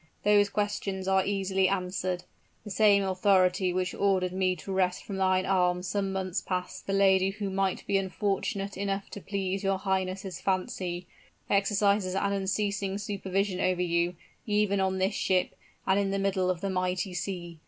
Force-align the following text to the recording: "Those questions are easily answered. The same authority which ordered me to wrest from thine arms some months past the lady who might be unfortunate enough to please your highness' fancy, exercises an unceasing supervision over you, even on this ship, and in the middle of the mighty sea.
"Those 0.23 0.49
questions 0.49 1.07
are 1.07 1.23
easily 1.27 1.69
answered. 1.69 2.23
The 2.63 2.71
same 2.71 3.03
authority 3.03 3.71
which 3.71 3.93
ordered 3.93 4.33
me 4.33 4.55
to 4.55 4.71
wrest 4.71 5.03
from 5.03 5.17
thine 5.17 5.45
arms 5.45 5.87
some 5.89 6.11
months 6.11 6.41
past 6.41 6.87
the 6.87 6.93
lady 6.93 7.29
who 7.29 7.51
might 7.51 7.85
be 7.85 7.99
unfortunate 7.99 8.75
enough 8.77 9.11
to 9.11 9.21
please 9.21 9.63
your 9.63 9.77
highness' 9.77 10.41
fancy, 10.41 11.05
exercises 11.51 12.15
an 12.15 12.33
unceasing 12.33 12.97
supervision 12.97 13.59
over 13.59 13.83
you, 13.83 14.15
even 14.47 14.79
on 14.79 14.97
this 14.97 15.13
ship, 15.13 15.53
and 15.85 15.99
in 15.99 16.09
the 16.09 16.17
middle 16.17 16.49
of 16.49 16.61
the 16.61 16.69
mighty 16.71 17.13
sea. 17.13 17.59